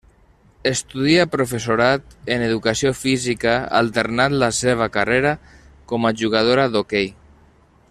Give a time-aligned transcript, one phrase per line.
[0.69, 5.35] Estudia professorat en educació física alternant la seva carrera
[5.93, 7.11] com a jugadora d'hoquei.